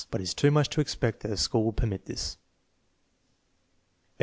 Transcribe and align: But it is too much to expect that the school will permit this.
But 0.09 0.19
it 0.19 0.23
is 0.23 0.33
too 0.33 0.49
much 0.49 0.67
to 0.69 0.81
expect 0.81 1.19
that 1.19 1.27
the 1.27 1.37
school 1.37 1.63
will 1.63 1.73
permit 1.73 2.05
this. 2.05 2.37